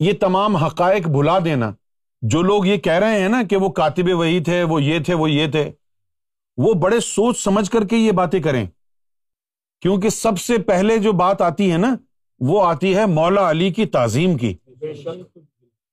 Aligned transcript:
یہ 0.00 0.12
تمام 0.20 0.56
حقائق 0.56 1.08
بھلا 1.08 1.38
دینا۔ 1.44 1.72
جو 2.22 2.42
لوگ 2.42 2.66
یہ 2.66 2.76
کہہ 2.76 2.92
رہے 2.92 3.20
ہیں 3.20 3.28
نا 3.28 3.42
کہ 3.50 3.56
وہ 3.56 3.68
کاتب 3.68 4.04
وہی 4.12 4.40
تھے، 4.40 4.62
وہ 4.62 4.82
یہ 4.82 4.98
تھے، 4.98 5.14
وہ 5.14 5.30
یہ 5.30 5.50
تھے، 5.50 5.70
وہ 6.56 6.74
بڑے 6.74 7.00
سوچ 7.00 7.38
سمجھ 7.40 7.70
کر 7.70 7.86
کے 7.86 7.96
یہ 7.96 8.12
باتیں 8.12 8.40
کریں۔ 8.40 8.66
کیونکہ 9.80 10.08
سب 10.08 10.38
سے 10.38 10.58
پہلے 10.58 10.98
جو 10.98 11.12
بات 11.12 11.42
آتی 11.42 11.72
ہے 11.72 11.76
نا، 11.76 11.94
وہ 12.40 12.66
آتی 12.66 12.96
ہے 12.96 13.06
مولا 13.06 13.50
علی 13.50 13.70
کی 13.70 13.86
تعظیم 13.86 14.36
کی۔ 14.36 14.54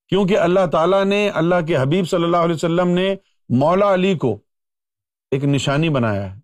کیونکہ 0.10 0.38
اللہ 0.38 0.66
تعالیٰ 0.72 1.06
نے، 1.06 1.30
اللہ 1.30 1.56
کے 1.68 1.78
حبیب 1.78 2.10
صلی 2.10 2.24
اللہ 2.24 2.38
علیہ 2.38 2.56
وسلم 2.56 2.88
نے 2.88 3.16
مولا 3.50 3.94
علی 3.94 4.16
کو 4.16 4.38
ایک 5.32 5.44
نشانی 5.44 5.90
بنایا 5.90 6.36
ہے۔ 6.36 6.43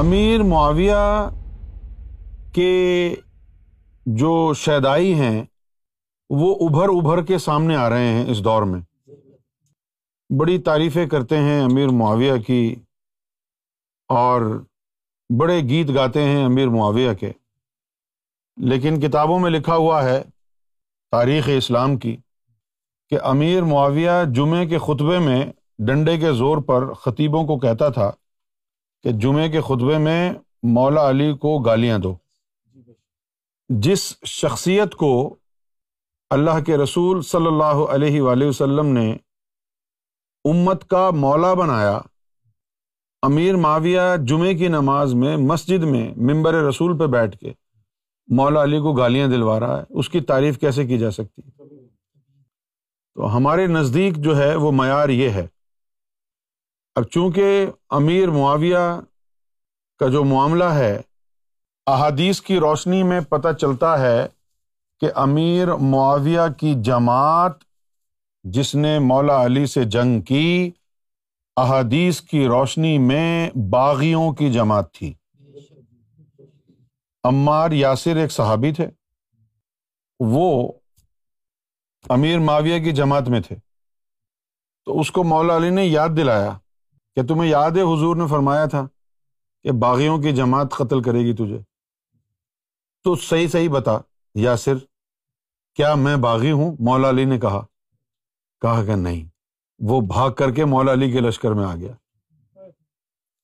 امیر 0.00 0.42
معاویہ 0.42 1.28
کے 2.52 3.14
جو 4.06 4.52
شیدائی 4.54 5.14
ہیں، 5.14 5.44
وہ 6.30 6.68
ابھر 6.68 6.88
ابھر 6.88 7.22
کے 7.22 7.38
سامنے 7.38 7.76
آ 7.76 7.90
رہے 7.90 8.08
ہیں 8.08 8.30
اس 8.30 8.44
دور 8.44 8.62
میں۔ 8.62 8.80
بڑی 10.38 10.58
تعریفیں 10.58 11.06
کرتے 11.06 11.36
ہیں 11.36 11.62
امیر 11.62 11.88
معاویہ 11.88 12.32
کی 12.46 12.74
اور 14.08 14.64
بڑے 15.38 15.60
گیت 15.60 15.94
گاتے 15.94 16.22
ہیں 16.22 16.44
امیر 16.44 16.68
معاویہ 16.68 17.12
کے۔ 17.12 17.32
لیکن 18.56 19.00
کتابوں 19.00 19.38
میں 19.38 19.50
لکھا 19.50 19.76
ہوا 19.76 20.04
ہے 20.04 20.22
تاریخ 21.10 21.48
اسلام 21.56 21.96
کی 21.96 22.16
کہ 23.10 23.18
امیر 23.22 23.62
معاویہ 23.62 24.10
جمعے 24.34 24.66
کے 24.66 24.78
خطبے 24.78 25.18
میں 25.18 25.52
ڈنڈے 25.78 26.18
کے 26.18 26.32
زور 26.32 26.58
پر 26.58 26.92
خطیبوں 26.92 27.44
کو 27.44 27.58
کہتا 27.58 27.88
تھا 27.88 28.10
کہ 29.02 29.12
جمعے 29.12 29.48
کے 29.48 29.60
خطبے 29.60 29.98
میں 29.98 30.32
مولا 30.62 31.08
علی 31.10 31.32
کو 31.32 31.58
گالیاں 31.58 31.98
دو۔ 31.98 32.14
جس 33.68 34.24
شخصیت 34.24 34.94
کو 34.94 35.36
اللہ 36.30 36.62
کے 36.66 36.76
رسول 36.76 37.22
صلی 37.22 37.46
اللہ 37.46 37.84
علیہ 37.88 38.22
وآلہ 38.22 38.44
وسلم 38.44 38.86
نے 38.86 39.16
امت 40.44 40.88
کا 40.88 41.10
مولا 41.10 41.54
بنایا، 41.54 42.00
امیر 43.22 43.56
معاویہ 43.56 44.00
جمعے 44.24 44.54
کی 44.54 44.68
نماز 44.68 45.14
میں 45.14 45.36
مسجد 45.36 45.84
میں 45.84 46.14
ممبر 46.16 46.54
رسول 46.54 46.98
پہ 46.98 47.06
بیٹھ 47.06 47.36
کے 47.38 47.52
مولا 48.28 48.62
علی 48.62 48.78
کو 48.78 48.92
گالیاں 48.92 49.28
دلوا 49.28 49.60
رہا 49.60 49.78
ہے، 49.78 49.84
اس 49.90 50.08
کی 50.08 50.20
تعریف 50.20 50.58
کیسے 50.58 50.86
کی 50.86 50.98
جا 50.98 51.10
سکتی؟ 51.10 51.42
تو 53.14 53.36
ہمارے 53.36 53.66
نزدیک 53.66 54.16
جو 54.16 54.36
ہے 54.38 54.54
وہ 54.54 54.72
معیار 54.72 55.08
یہ 55.08 55.28
ہے۔ 55.28 55.46
اب 56.94 57.04
چونکہ 57.04 57.66
امیر 57.90 58.30
معاویہ 58.30 59.00
کا 59.98 60.08
جو 60.08 60.24
معاملہ 60.24 60.64
ہے، 60.64 61.00
احادیث 61.86 62.40
کی 62.40 62.58
روشنی 62.58 63.02
میں 63.02 63.20
پتہ 63.20 63.48
چلتا 63.60 63.98
ہے 63.98 64.26
کہ 65.00 65.08
امیر 65.14 65.74
معاویہ 65.74 66.40
کی 66.58 66.74
جماعت 66.76 67.52
جس 68.42 68.74
نے 68.74 68.98
مولا 68.98 69.44
علی 69.44 69.66
سے 69.66 69.84
جنگ 69.84 70.20
کی، 70.20 70.70
احادیث 71.56 72.20
کی 72.20 72.46
روشنی 72.46 72.98
میں 72.98 73.50
باغیوں 73.70 74.32
کی 74.32 74.52
جماعت 74.52 74.94
تھی۔ 74.94 75.14
عمار 77.24 77.70
یاسر 77.70 78.16
ایک 78.16 78.32
صحابی 78.32 78.72
تھے۔ 78.72 78.86
وہ 80.20 80.72
امیر 82.08 82.38
معاویہ 82.38 82.84
کی 82.84 82.92
جماعت 82.92 83.28
میں 83.28 83.40
تھے۔ 83.40 83.56
تو 84.84 85.00
اس 85.00 85.10
کو 85.10 85.24
مولا 85.24 85.56
علی 85.56 85.70
نے 85.70 85.84
یاد 85.84 86.08
دلایا۔ 86.16 86.58
کہ 87.14 87.22
تمہیں 87.22 87.50
یاد 87.50 87.70
ہے 87.70 87.82
حضور 87.82 88.16
نے 88.16 88.26
فرمایا 88.26 88.66
تھا 88.66 88.86
کہ 89.62 89.72
باغیوں 89.72 90.18
کی 90.18 90.32
جماعت 90.32 90.70
قتل 90.70 91.02
کرے 91.02 91.18
گی 91.18 91.32
تجھے؟ 91.32 91.58
تو 93.04 93.16
صحیح 93.16 93.48
صحیح 93.48 93.68
بتا، 93.68 93.98
یاسر، 94.34 94.76
کیا 95.74 95.94
میں 95.94 96.16
باغی 96.16 96.50
ہوں؟ 96.50 96.76
مولا 96.80 97.08
علی 97.08 97.24
نے 97.24 97.38
کہا۔ 97.38 97.66
کہا 98.60 98.84
کہ 98.84 98.94
نہیں، 98.94 99.28
وہ 99.78 100.00
بھاگ 100.00 100.30
کر 100.30 100.50
کے 100.50 100.64
مولا 100.64 100.92
علی 100.92 101.12
کے 101.12 101.20
لشکر 101.20 101.52
میں 101.52 101.64
آ 101.64 101.74
گیا۔ 101.76 101.92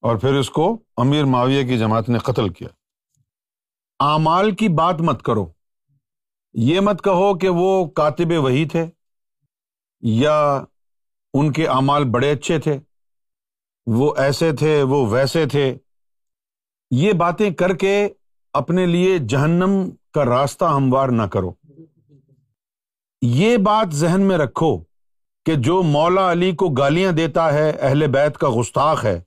اور 0.00 0.16
پھر 0.16 0.34
اس 0.34 0.50
کو 0.50 0.78
امیر 0.96 1.24
معاویہ 1.24 1.64
کی 1.64 1.78
جماعت 1.78 2.08
نے 2.08 2.18
قتل 2.18 2.48
کیا۔ 2.48 2.68
اعمال 4.00 4.54
کی 4.54 4.68
بات 4.68 5.00
مت 5.00 5.22
کرو۔ 5.22 5.46
یہ 6.52 6.80
مت 6.80 7.04
کہو 7.04 7.38
کہ 7.38 7.48
وہ 7.48 7.86
کاتب 7.86 8.32
وہی 8.36 8.68
تھے 8.68 8.86
یا 10.00 10.62
ان 11.34 11.52
کے 11.52 11.68
اعمال 11.68 12.04
بڑے 12.04 12.30
اچھے 12.30 12.58
تھے۔ 12.58 12.80
وہ 13.86 14.14
ایسے 14.16 14.52
تھے، 14.52 14.82
وہ 14.82 15.06
ویسے 15.06 15.46
تھے۔ 15.46 15.76
یہ 16.90 17.12
باتیں 17.12 17.50
کر 17.50 17.74
کے 17.74 18.08
اپنے 18.52 18.86
لیے 18.86 19.18
جہنم 19.18 19.88
کا 20.14 20.24
راستہ 20.24 20.64
ہموار 20.64 21.08
نہ 21.08 21.22
کرو۔ 21.22 21.52
یہ 23.22 23.56
بات 23.56 23.94
ذہن 23.94 24.20
میں 24.20 24.38
رکھو 24.38 24.78
کہ 25.44 25.54
جو 25.54 25.82
مولا 25.82 26.32
علی 26.32 26.52
کو 26.52 26.68
گالیاں 26.68 27.12
دیتا 27.12 27.52
ہے، 27.52 27.70
اہل 27.70 28.06
بیت 28.06 28.38
کا 28.38 28.48
گستاخ 28.60 29.04
ہے۔ 29.04 29.20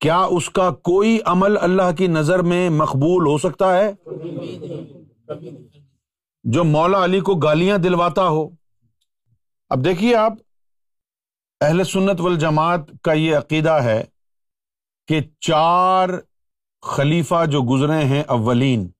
کیا 0.00 0.18
اس 0.18 0.50
کا 0.50 0.70
کوئی 0.70 1.18
عمل 1.24 1.56
اللہ 1.60 1.94
کی 1.98 2.06
نظر 2.06 2.42
میں 2.42 2.70
مقبول 2.70 3.26
ہو 3.26 3.38
سکتا 3.38 3.78
ہے؟ 3.78 3.92
جو 6.44 6.64
مولا 6.64 7.04
علی 7.04 7.20
کو 7.20 7.34
گالیاں 7.34 7.78
دلواتا 7.78 8.28
ہو۔ 8.28 8.48
اب 9.70 9.84
دیکھیے 9.84 10.16
آپ 10.16 10.32
اہل 11.62 11.84
سنت 11.84 12.20
والجماعت 12.20 12.80
کا 13.02 13.12
یہ 13.12 13.36
عقیدہ 13.36 13.72
ہے 13.72 14.04
کہ 15.08 15.20
چار 15.40 16.08
خلیفہ 16.82 17.46
جو 17.46 17.62
گزرے 17.62 18.04
ہیں 18.04 18.22
اولین، 18.22 18.90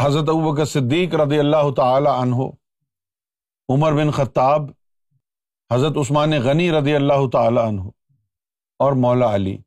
حضرت 0.00 0.28
ابوبکر 0.28 0.64
صدیق 0.64 1.14
رضی 1.14 1.38
اللہ 1.38 1.74
تعالی 1.76 2.08
عنہ، 2.22 2.36
عمر 3.68 3.92
بن 3.92 4.10
خطاب، 4.10 4.62
حضرت 5.72 5.96
عثمان 5.96 6.30
غنی 6.30 6.72
رضی 6.72 6.94
اللہ 6.94 7.28
تعالی 7.32 7.60
عنہ 7.68 7.80
اور 8.78 8.92
مولا 8.92 9.34
علی۔ 9.34 9.58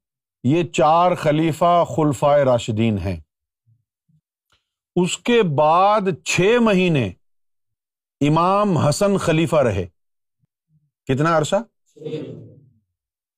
یہ 0.44 0.64
چار 0.64 1.16
خلیفہ 1.16 1.84
خلفائے 1.96 2.44
راشدین 2.44 2.98
ہیں۔ 2.98 3.20
اس 4.96 5.18
کے 5.18 5.44
بعد 5.44 6.02
چھ 6.26 6.42
مہینے 6.62 7.12
امام 8.28 8.78
حسن 8.78 9.18
خلیفہ 9.18 9.56
رہے۔ 9.56 9.88
کتنا 11.06 11.38
عرصہ؟ 11.38 11.56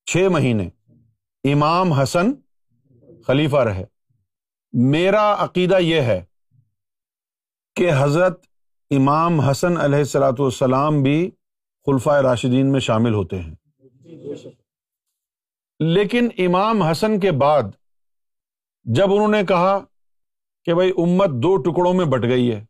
چھ 0.06 0.28
مہینے 0.32 0.70
امام 1.54 1.94
حسن 1.94 2.32
خلیفہ 3.28 3.58
رہے۔ 3.58 3.86
میرا 4.74 5.44
عقیدہ 5.44 5.80
یہ 5.80 6.02
ہے 6.02 6.26
کہ 7.76 7.92
حضرت 8.00 8.46
امام 8.90 9.40
حسن 9.40 9.78
علیہ 9.78 9.98
السلاۃ 9.98 10.40
والسلام 10.40 11.04
بھی 11.04 11.32
خلفۂ 11.86 12.22
راشدین 12.22 12.72
میں 12.72 12.80
شامل 12.80 13.14
ہوتے 13.14 13.42
ہیں۔ 13.42 13.56
لیکن 15.80 16.30
امام 16.38 16.84
حسن 16.84 17.20
کے 17.20 17.32
بعد 17.32 17.64
جب 18.84 19.14
انہوں 19.14 19.28
نے 19.28 19.46
کہا 19.46 19.80
کہ 20.66 20.74
بھائی 20.74 20.92
امت 20.98 21.30
دو 21.30 21.58
ٹکڑوں 21.58 21.94
میں 21.94 22.06
بٹ 22.06 22.24
گئی 22.24 22.52
ہے، 22.52 22.66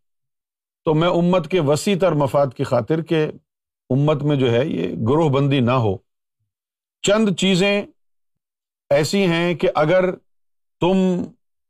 تو 0.85 0.93
میں 0.93 1.09
امت 1.09 1.51
کے 1.51 1.59
وسیع 1.59 1.95
تر 2.01 2.11
مفاد 2.11 2.47
کی 2.57 2.63
خاطر 2.63 3.01
کہ 3.01 3.31
امت 3.89 4.23
میں 4.23 4.35
جو 4.35 4.51
ہے 4.51 4.65
یہ 4.65 4.87
گروہ 4.91 5.29
بندی 5.29 5.59
نہ 5.59 5.71
ہو۔ 5.71 5.97
چند 7.01 7.29
چیزیں 7.35 7.81
ایسی 8.89 9.25
ہیں 9.25 9.55
کہ 9.55 9.67
اگر 9.75 10.15
تم 10.79 11.23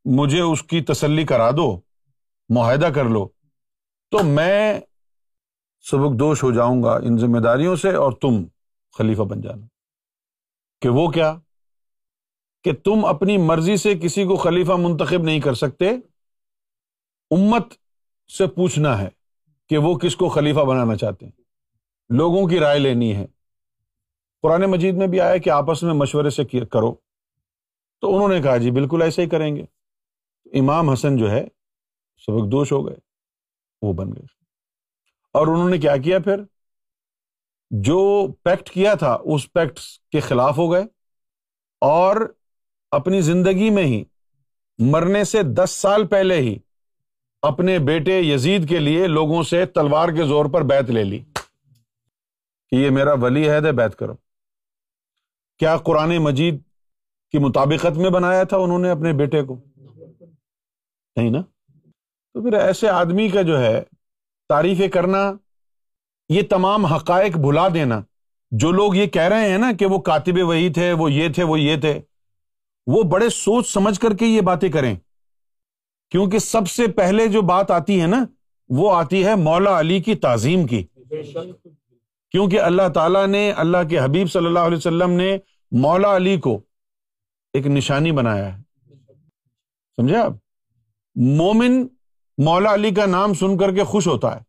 مجھے 0.06 0.42
اس 0.42 0.64
کی 0.64 0.82
تسلی 0.82 1.24
کرا 1.24 1.52
دو، 1.52 1.80
معاہدہ 2.50 2.86
کر 2.86 3.06
لو، 3.06 3.28
تو 4.12 4.24
میں 4.24 4.80
سبک 5.82 6.20
دوش 6.20 6.44
ہو 6.44 6.52
جاؤں 6.52 6.84
گا 6.84 6.96
ان 6.96 7.18
ذمہ 7.18 7.40
داریوں 7.40 7.76
سے 7.76 7.94
اور 7.94 8.12
تم 8.12 8.44
خلیفہ 8.98 9.22
بن 9.22 9.42
جانا۔ 9.42 9.66
کہ 10.82 10.90
وہ 10.90 11.08
کیا؟ 11.08 11.36
کہ 12.64 12.74
تم 12.74 13.06
اپنی 13.06 13.38
مرضی 13.38 13.78
سے 13.78 13.96
کسی 13.96 14.26
کو 14.26 14.36
خلیفہ 14.36 14.72
منتخب 14.72 15.24
نہیں 15.24 15.40
کر 15.40 15.54
سکتے۔ 15.54 15.90
امت 17.32 17.74
سے 18.38 18.48
پوچھنا 18.48 19.02
ہے 19.02 19.10
کہ 19.70 19.78
وہ 19.78 19.98
کس 19.98 20.16
کو 20.16 20.30
خلیفہ 20.30 20.60
بنانا 20.60 20.96
چاہتے 20.96 21.26
ہیں۔ 21.26 21.37
لوگوں 22.10 22.48
کی 22.48 22.60
رائے 22.60 22.80
لینی 22.80 23.16
ہے۔ 23.16 23.26
قرآن 24.42 24.62
مجید 24.62 24.96
میں 24.96 25.08
بھی 25.08 25.22
آیا 25.22 25.38
کہ 25.38 25.50
آپس 25.50 25.84
میں 25.84 25.94
مشورے 25.94 26.30
سے 26.30 26.44
کرو۔ 26.66 26.96
تو 28.02 28.16
انہوں 28.16 28.30
نے 28.30 28.42
کہا 28.42 28.58
جی 28.58 28.72
بالکل 28.72 29.02
ایسے 29.02 29.22
ہی 29.22 29.30
کریں 29.30 29.56
گے۔ 29.56 29.64
امام 30.60 30.90
حسن 30.90 31.18
جو 31.18 31.32
ہے، 31.32 31.48
سبق 32.18 32.52
دوش 32.52 32.72
ہو 32.72 32.88
گئے۔ 32.88 32.96
وہ 33.82 33.94
بن 33.94 34.08
گئے۔ 34.08 34.26
اور 35.34 35.48
انہوں 35.48 35.70
نے 35.70 35.78
کیا 35.78 35.98
کیا 35.98 36.20
پھر؟ 36.20 36.44
جو 37.72 38.28
پیکٹ 38.44 38.70
کیا 38.70 38.94
تھا، 38.94 39.18
اس 39.24 39.54
پیکٹ 39.54 39.80
کے 40.12 40.20
خلاف 40.20 40.58
ہو 40.58 40.72
گئے۔ 40.72 40.84
اور 41.82 42.34
اپنی 42.92 43.22
زندگی 43.22 43.70
میں 43.70 43.84
ہی، 43.84 44.04
مرنے 44.78 45.24
سے 45.24 45.44
دس 45.44 45.72
سال 45.72 46.08
پہلے 46.08 46.38
ہی، 46.38 46.58
اپنے 47.42 47.80
بیٹے 47.80 48.20
یزید 48.20 48.70
کے 48.70 48.80
لیے 48.80 49.08
لوگوں 49.08 49.44
سے 49.44 49.66
تلوار 49.66 50.10
کے 50.10 50.24
زور 50.24 50.46
پر 50.46 50.62
بیت 50.62 50.90
لے 50.90 51.04
لی۔ 51.04 51.24
کہ 52.70 52.76
یہ 52.76 52.90
میرا 52.90 53.14
ولی 53.14 53.50
ہے، 53.50 53.62
دے 53.62 53.72
بیت 53.72 53.96
کرو۔ 53.96 54.14
کیا 55.60 55.78
قرآن 55.78 56.18
مجید 56.18 56.62
کی 57.32 57.38
مطابقت 57.38 57.98
میں 57.98 58.10
بنایا 58.10 58.44
تھا 58.44 58.58
انہوں 58.58 58.80
نے 58.80 58.90
اپنے 58.90 59.14
بیٹے 59.14 59.44
کو؟ 59.44 59.60
نہیں 61.16 61.30
نا؟ 61.30 61.42
تو 62.34 62.44
پھر 62.44 62.54
ایسے 62.54 62.90
آدمی 62.90 63.30
کا 63.30 63.42
جو 63.42 63.60
ہے 63.60 63.84
تعریفیں 64.50 64.88
کرنا، 64.88 65.34
یہ 66.30 66.42
تمام 66.50 66.86
حقائق 66.86 67.38
بھلا 67.38 67.68
دینا۔ 67.74 68.02
جو 68.52 68.72
لوگ 68.72 68.96
یہ 68.96 69.06
کہہ 69.06 69.22
رہے 69.22 69.50
ہیں 69.50 69.58
نا 69.58 69.72
کہ 69.80 69.86
وہ 69.86 69.98
کاتب 69.98 70.34
وہی 70.42 70.70
تھے، 70.70 70.94
وہ 70.94 71.12
یہ 71.12 71.30
تھے، 71.30 71.44
وہ 71.44 71.60
یہ 71.60 71.76
تھے، 71.76 72.02
وہ 72.88 73.04
بڑے 73.04 73.30
سوچ 73.30 73.70
سمجھ 73.70 74.00
کر 74.00 74.14
کے 74.14 74.26
یہ 74.26 74.42
باتیں 74.42 74.70
کریں۔ 74.70 74.96
کیونکہ 76.12 76.40
سب 76.40 76.68
سے 76.68 76.88
پہلے 76.88 77.28
جو 77.28 77.42
بات 77.42 77.72
آتی 77.72 78.02
ہے 78.02 78.08
نا، 78.08 78.26
وہ 78.70 78.96
آتی 78.96 79.26
ہے 79.26 79.36
مولا 79.36 79.80
علی 79.80 80.00
کی 80.00 80.16
تعظیم 80.16 80.68
کی۔ 80.68 80.86
کیونکہ 82.32 82.62
اللہ 82.62 82.90
تعالیٰ 82.94 83.28
نے 83.28 83.52
اللہ 83.52 83.78
کے 83.90 84.00
حبیب 84.00 84.32
صلی 84.32 84.46
اللہ 84.46 84.60
علیہ 84.60 84.78
وسلم 84.78 85.10
نے 85.10 85.38
مولا 85.72 86.16
علی 86.16 86.38
کو 86.38 86.62
ایک 87.54 87.68
نشانی 87.68 88.12
بنایا 88.12 88.58
ہے۔ 88.58 88.64
سمجھے 89.98 90.18
آپ؟ 90.18 90.34
مومن 91.16 91.88
مولا 92.38 92.74
علی 92.74 92.92
کا 92.92 93.06
نام 93.06 93.34
سن 93.34 93.58
کر 93.58 93.74
کے 93.74 93.84
خوش 93.84 94.08
ہوتا 94.08 94.36
ہے۔ 94.36 94.42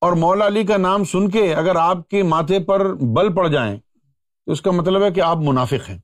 اور 0.00 0.12
مولا 0.12 0.46
علی 0.46 0.64
کا 0.64 0.76
نام 0.76 1.04
سن 1.04 1.30
کے 1.30 1.54
اگر 1.54 1.76
آپ 1.76 2.08
کے 2.08 2.22
ماتھے 2.22 2.58
پر 2.58 2.94
بل 2.94 3.34
پڑ 3.34 3.48
جائیں 3.48 3.76
تو 4.46 4.52
اس 4.52 4.62
کا 4.62 4.70
مطلب 4.70 5.02
ہے 5.04 5.10
کہ 5.10 5.20
آپ 5.20 5.36
منافق 5.36 5.90
ہیں۔ 5.90 5.98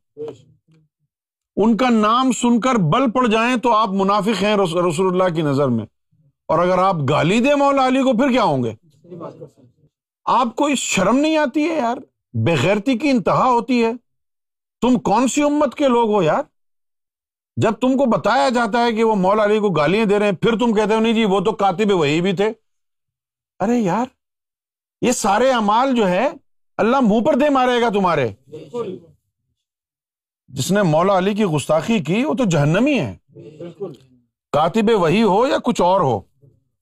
ان 1.56 1.76
کا 1.76 1.90
نام 1.90 2.32
سن 2.32 2.60
کر 2.60 2.74
بل 2.74 3.10
پڑ 3.10 3.26
جائیں 3.26 3.56
تو 3.56 3.74
آپ 3.74 3.88
منافق 3.88 4.42
ہیں 4.42 4.56
رسول 4.56 5.22
اللہ 5.22 5.34
کی 5.34 5.42
نظر 5.42 5.68
میں۔ 5.68 5.86
اور 6.48 6.58
اگر 6.58 6.78
آپ 6.78 6.96
گالی 7.08 7.40
دیں 7.40 7.54
مولا 7.54 7.86
علی 7.86 8.02
کو 8.02 8.12
پھر 8.18 8.30
کیا 8.30 8.42
ہوں 8.42 8.64
گے؟ 8.64 8.74
آپ 10.28 10.56
کو 10.56 10.64
اس 10.64 10.78
شرم 10.78 11.16
نہیں 11.16 11.36
آتی 11.36 11.68
ہے 11.68 11.74
یار؟ 11.74 11.96
بےغیرتی 12.32 12.98
کی 12.98 13.10
انتہا 13.10 13.44
ہوتی 13.44 13.84
ہے۔ 13.84 13.92
تم 14.80 14.98
کون 14.98 15.28
سی 15.28 15.42
امت 15.42 15.74
کے 15.74 15.88
لوگ 15.88 16.10
ہو 16.10 16.22
یار؟ 16.22 16.42
جب 17.56 17.72
تم 17.72 17.96
کو 17.98 18.04
بتایا 18.04 18.48
جاتا 18.48 18.84
ہے 18.84 18.92
کہ 18.92 19.04
وہ 19.04 19.14
مولا 19.14 19.44
علی 19.44 19.58
کو 19.58 19.70
گالیاں 19.70 20.04
دے 20.04 20.18
رہے 20.18 20.26
ہیں 20.26 20.32
پھر 20.32 20.58
تم 20.58 20.74
کہتے 20.74 20.94
ہو 20.94 21.00
نہیں 21.00 21.12
جی 21.12 21.24
وہ 21.24 21.40
تو 21.40 21.52
کاتب 21.52 21.92
وہی 21.92 22.20
بھی 22.20 22.32
تھے۔ 22.32 22.52
ارے 23.60 23.78
یار 23.78 24.06
یہ 25.02 25.12
سارے 25.12 25.50
امال 25.50 25.94
جو 25.94 26.08
ہے 26.08 26.28
اللہ 26.76 27.00
منہ 27.00 27.20
پر 27.20 27.34
دے 27.34 27.48
مارے 27.48 27.80
گا 27.80 27.88
تمہارے۔ 27.88 28.28
جس 30.48 30.72
نے 30.72 30.82
مولا 30.82 31.18
علی 31.18 31.34
کی 31.34 31.44
گستاخی 31.44 31.98
کی 31.98 32.24
وہ 32.24 32.34
تو 32.34 32.44
جہنمی 32.44 33.00
ہے۔ 33.00 33.16
کاتب 34.52 34.90
وہی 34.94 35.22
ہو 35.22 35.46
یا 35.46 35.56
کچھ 35.64 35.82
اور 35.82 36.00
ہو؟ 36.00 36.20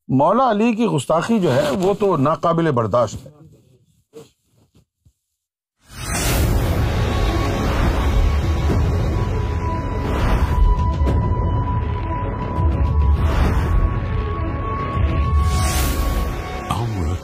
مولا 0.08 0.50
علی 0.50 0.72
کی 0.74 0.86
گستاخی 0.86 1.38
جو 1.40 1.52
ہے 1.54 1.70
وہ 1.82 1.94
تو 2.00 2.16
ناقابل 2.16 2.70
برداشت 2.72 3.26
ہے 3.26 3.34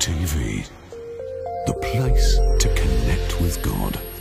ٹی 0.04 0.12
وی 0.34 0.60
دا 1.66 1.72
پلیس 1.72 2.34
ٹو 2.62 2.68
کنیکٹ. 2.76 4.11